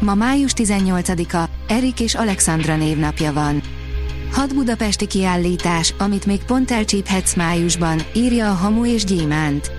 Ma 0.00 0.14
május 0.14 0.52
18-a, 0.56 1.48
Erik 1.68 2.00
és 2.00 2.14
Alexandra 2.14 2.76
névnapja 2.76 3.32
van. 3.32 3.62
Hat 4.32 4.54
budapesti 4.54 5.06
kiállítás, 5.06 5.94
amit 5.98 6.26
még 6.26 6.44
pont 6.44 6.70
elcsíphetsz 6.70 7.34
májusban, 7.34 8.00
írja 8.14 8.50
a 8.50 8.54
Hamu 8.54 8.86
és 8.86 9.04
Gyémánt. 9.04 9.70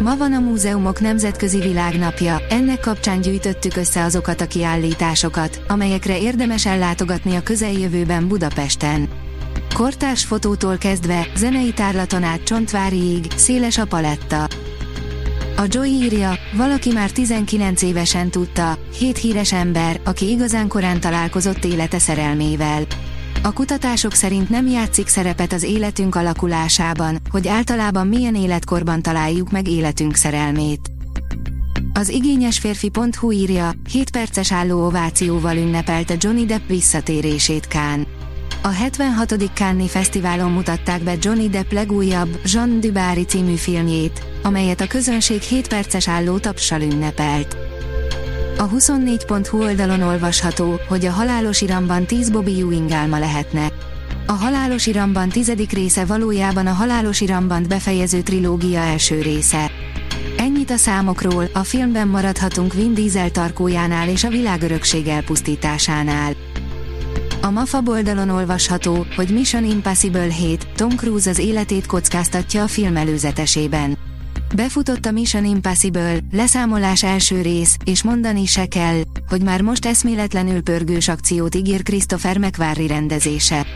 Ma 0.00 0.16
van 0.16 0.32
a 0.32 0.40
Múzeumok 0.40 1.00
Nemzetközi 1.00 1.60
Világnapja, 1.60 2.40
ennek 2.50 2.80
kapcsán 2.80 3.20
gyűjtöttük 3.20 3.76
össze 3.76 4.02
azokat 4.02 4.40
a 4.40 4.46
kiállításokat, 4.46 5.62
amelyekre 5.68 6.18
érdemes 6.18 6.66
ellátogatni 6.66 7.36
a 7.36 7.42
közeljövőben 7.42 8.28
Budapesten. 8.28 9.08
Kortárs 9.74 10.24
fotótól 10.24 10.76
kezdve, 10.76 11.26
zenei 11.36 11.72
tárlaton 11.72 12.22
át 12.22 12.42
Csontváriig, 12.42 13.24
széles 13.36 13.78
a 13.78 13.84
paletta. 13.84 14.48
A 15.62 15.66
Joy 15.68 15.88
írja, 15.88 16.38
valaki 16.56 16.92
már 16.92 17.10
19 17.10 17.82
évesen 17.82 18.30
tudta, 18.30 18.78
hét 18.98 19.18
híres 19.18 19.52
ember, 19.52 20.00
aki 20.04 20.28
igazán 20.30 20.68
korán 20.68 21.00
találkozott 21.00 21.64
élete 21.64 21.98
szerelmével. 21.98 22.82
A 23.42 23.52
kutatások 23.52 24.12
szerint 24.12 24.48
nem 24.48 24.66
játszik 24.66 25.06
szerepet 25.06 25.52
az 25.52 25.62
életünk 25.62 26.14
alakulásában, 26.14 27.18
hogy 27.30 27.48
általában 27.48 28.06
milyen 28.06 28.34
életkorban 28.34 29.02
találjuk 29.02 29.50
meg 29.50 29.68
életünk 29.68 30.14
szerelmét. 30.14 30.90
Az 31.92 32.08
igényes 32.08 32.58
férfi.hu 32.58 33.30
írja, 33.30 33.72
7 33.90 34.10
perces 34.10 34.52
álló 34.52 34.86
ovációval 34.86 35.56
ünnepelte 35.56 36.14
Johnny 36.18 36.44
Depp 36.44 36.68
visszatérését 36.68 37.66
Kán. 37.66 38.06
A 38.64 38.68
76. 38.68 39.34
Cannes 39.54 39.90
Fesztiválon 39.90 40.50
mutatták 40.50 41.02
be 41.02 41.14
Johnny 41.20 41.48
Depp 41.48 41.72
legújabb, 41.72 42.40
Jean 42.44 42.80
Dubari 42.80 43.24
című 43.24 43.54
filmjét, 43.54 44.22
amelyet 44.42 44.80
a 44.80 44.86
közönség 44.86 45.40
7 45.40 45.68
perces 45.68 46.08
álló 46.08 46.38
tapsal 46.38 46.80
ünnepelt. 46.80 47.56
A 48.58 48.68
24.hu 48.68 49.62
oldalon 49.62 50.02
olvasható, 50.02 50.80
hogy 50.88 51.04
a 51.04 51.10
halálos 51.10 51.60
iramban 51.60 52.06
10 52.06 52.30
Bobby 52.30 52.60
Ewing 52.60 52.90
álma 52.90 53.18
lehetne. 53.18 53.72
A 54.26 54.32
halálos 54.32 54.86
iramban 54.86 55.28
tizedik 55.28 55.70
része 55.70 56.04
valójában 56.04 56.66
a 56.66 56.72
halálos 56.72 57.20
iramban 57.20 57.64
befejező 57.68 58.20
trilógia 58.20 58.80
első 58.80 59.20
része. 59.20 59.70
Ennyit 60.36 60.70
a 60.70 60.76
számokról, 60.76 61.48
a 61.52 61.64
filmben 61.64 62.08
maradhatunk 62.08 62.74
Vin 62.74 62.94
Diesel 62.94 63.30
tarkójánál 63.30 64.08
és 64.08 64.24
a 64.24 64.28
világörökség 64.28 65.06
elpusztításánál. 65.06 66.51
A 67.44 67.50
MAFA 67.50 67.82
oldalon 67.86 68.28
olvasható, 68.28 69.06
hogy 69.16 69.30
Mission 69.30 69.64
Impossible 69.64 70.32
7, 70.32 70.66
Tom 70.76 70.90
Cruise 70.90 71.30
az 71.30 71.38
életét 71.38 71.86
kockáztatja 71.86 72.62
a 72.62 72.66
film 72.66 72.96
előzetesében. 72.96 73.98
Befutott 74.54 75.06
a 75.06 75.10
Mission 75.10 75.44
Impossible, 75.44 76.18
leszámolás 76.32 77.02
első 77.02 77.40
rész, 77.40 77.76
és 77.84 78.02
mondani 78.02 78.46
se 78.46 78.66
kell, 78.66 79.00
hogy 79.28 79.42
már 79.42 79.60
most 79.60 79.86
eszméletlenül 79.86 80.62
pörgős 80.62 81.08
akciót 81.08 81.54
ígér 81.54 81.82
Christopher 81.82 82.38
McQuarrie 82.38 82.86
rendezése. 82.86 83.66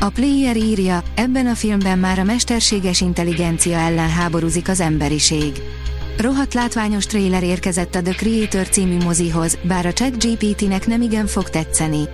A 0.00 0.08
player 0.08 0.56
írja, 0.56 1.02
ebben 1.14 1.46
a 1.46 1.54
filmben 1.54 1.98
már 1.98 2.18
a 2.18 2.24
mesterséges 2.24 3.00
intelligencia 3.00 3.78
ellen 3.78 4.10
háborúzik 4.10 4.68
az 4.68 4.80
emberiség. 4.80 5.52
Rohadt 6.18 6.54
látványos 6.54 7.06
trailer 7.06 7.42
érkezett 7.42 7.94
a 7.94 8.02
The 8.02 8.12
Creator 8.12 8.68
című 8.68 8.96
mozihoz, 8.96 9.58
bár 9.62 9.86
a 9.86 9.92
ChatGPT-nek 9.92 10.86
nem 10.86 11.02
igen 11.02 11.26
fog 11.26 11.50
tetszeni. 11.50 12.08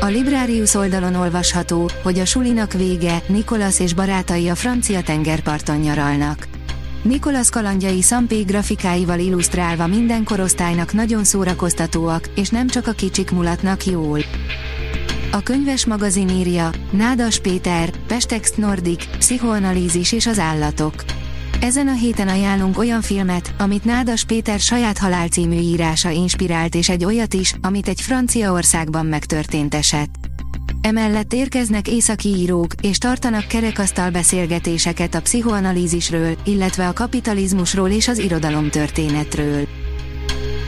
A 0.00 0.06
Librarius 0.06 0.74
oldalon 0.74 1.14
olvasható, 1.14 1.90
hogy 2.02 2.18
a 2.18 2.24
sulinak 2.24 2.72
vége, 2.72 3.22
Nikolas 3.26 3.80
és 3.80 3.94
barátai 3.94 4.48
a 4.48 4.54
francia 4.54 5.02
tengerparton 5.02 5.76
nyaralnak. 5.76 6.48
Nikolas 7.02 7.50
kalandjai 7.50 8.02
szampé 8.02 8.42
grafikáival 8.42 9.18
illusztrálva 9.18 9.86
minden 9.86 10.24
korosztálynak 10.24 10.92
nagyon 10.92 11.24
szórakoztatóak, 11.24 12.28
és 12.34 12.48
nem 12.48 12.66
csak 12.66 12.86
a 12.86 12.92
kicsik 12.92 13.30
mulatnak 13.30 13.86
jól. 13.86 14.18
A 15.32 15.42
könyves 15.42 15.86
magazin 15.86 16.28
írja, 16.28 16.70
Nádas 16.90 17.38
Péter, 17.38 17.90
Pestext 18.06 18.56
Nordic, 18.56 19.04
Pszichoanalízis 19.18 20.12
és 20.12 20.26
az 20.26 20.38
állatok. 20.38 20.94
Ezen 21.60 21.88
a 21.88 21.92
héten 21.92 22.28
ajánlunk 22.28 22.78
olyan 22.78 23.00
filmet, 23.00 23.54
amit 23.58 23.84
Nádas 23.84 24.24
Péter 24.24 24.58
saját 24.58 24.98
halál 24.98 25.28
című 25.28 25.56
írása 25.56 26.10
inspirált 26.10 26.74
és 26.74 26.88
egy 26.88 27.04
olyat 27.04 27.34
is, 27.34 27.54
amit 27.60 27.88
egy 27.88 28.00
Franciaországban 28.00 29.06
megtörtént 29.06 29.74
eset. 29.74 30.08
Emellett 30.80 31.32
érkeznek 31.32 31.88
északi 31.88 32.28
írók, 32.28 32.72
és 32.82 32.98
tartanak 32.98 33.46
kerekasztal 33.46 34.10
beszélgetéseket 34.10 35.14
a 35.14 35.20
pszichoanalízisről, 35.20 36.36
illetve 36.44 36.88
a 36.88 36.92
kapitalizmusról 36.92 37.88
és 37.88 38.08
az 38.08 38.18
irodalomtörténetről. 38.18 39.68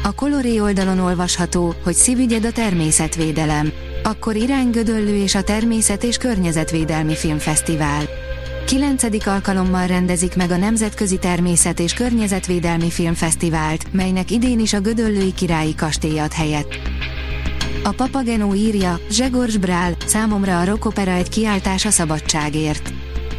A 0.03 0.13
Coloré 0.15 0.59
oldalon 0.59 0.99
olvasható, 0.99 1.75
hogy 1.85 1.95
szívügyed 1.95 2.45
a 2.45 2.53
természetvédelem. 2.53 3.73
Akkor 4.03 4.37
irány 4.37 4.71
Gödöllő 4.71 5.17
és 5.17 5.35
a 5.35 5.43
Természet 5.43 6.05
és 6.05 6.17
Környezetvédelmi 6.17 7.15
Filmfesztivál. 7.15 8.03
9. 8.67 9.27
alkalommal 9.27 9.87
rendezik 9.87 10.37
meg 10.37 10.51
a 10.51 10.57
Nemzetközi 10.57 11.19
Természet 11.19 11.81
és 11.81 11.93
Környezetvédelmi 11.93 12.91
Filmfesztivált, 12.91 13.93
melynek 13.93 14.31
idén 14.31 14.61
is 14.61 14.73
a 14.73 14.81
Gödöllői 14.81 15.35
Királyi 15.35 15.75
Kastély 15.75 16.19
ad 16.19 16.33
helyet. 16.33 16.67
A 17.83 17.91
Papagenó 17.91 18.55
írja, 18.55 19.01
Zsegors 19.11 19.57
Brál, 19.57 19.97
számomra 20.07 20.61
a 20.61 20.65
rockopera 20.65 21.11
egy 21.11 21.29
kiáltás 21.29 21.85
a 21.85 21.91
szabadságért. 21.91 22.93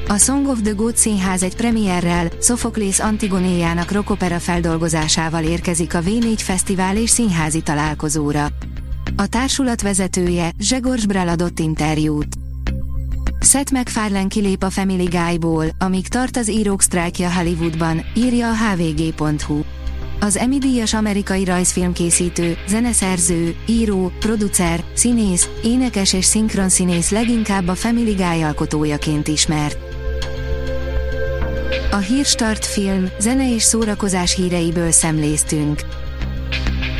A 0.07 0.17
Song 0.17 0.47
of 0.47 0.61
the 0.61 0.71
God 0.71 0.97
színház 0.97 1.43
egy 1.43 1.55
premierrel, 1.55 2.27
Sophocles 2.41 2.99
Antigonéjának 2.99 3.91
rockopera 3.91 4.39
feldolgozásával 4.39 5.43
érkezik 5.43 5.95
a 5.95 5.99
V4 5.99 6.37
Fesztivál 6.37 6.97
és 6.97 7.09
színházi 7.09 7.61
találkozóra. 7.61 8.47
A 9.15 9.27
társulat 9.27 9.81
vezetője, 9.81 10.51
Zsegors 10.59 11.05
Brál 11.05 11.27
adott 11.27 11.59
interjút. 11.59 12.42
Seth 13.43 13.71
MacFarlane 13.73 14.27
kilép 14.27 14.63
a 14.63 14.69
Family 14.69 15.03
Guy-ból, 15.03 15.65
amíg 15.79 16.07
tart 16.07 16.37
az 16.37 16.49
írók 16.49 16.81
sztrájkja 16.81 17.33
Hollywoodban, 17.33 18.05
írja 18.15 18.49
a 18.49 18.55
hvg.hu. 18.55 19.61
Az 20.19 20.37
Emmy 20.37 20.57
díjas 20.57 20.93
amerikai 20.93 21.43
rajzfilmkészítő, 21.43 22.57
zeneszerző, 22.67 23.55
író, 23.65 24.11
producer, 24.19 24.83
színész, 24.93 25.49
énekes 25.63 26.13
és 26.13 26.25
szinkronszínész 26.25 27.09
leginkább 27.09 27.67
a 27.67 27.75
Family 27.75 28.13
Guy 28.13 28.41
alkotójaként 28.41 29.27
ismert. 29.27 29.77
A 31.91 31.97
Hírstart 31.97 32.65
film, 32.65 33.09
zene 33.19 33.53
és 33.53 33.63
szórakozás 33.63 34.35
híreiből 34.35 34.91
szemléztünk. 34.91 35.81